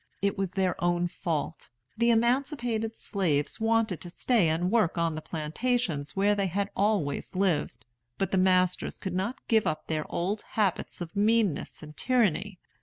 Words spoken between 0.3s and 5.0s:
was their own fault. The emancipated slaves wanted to stay and work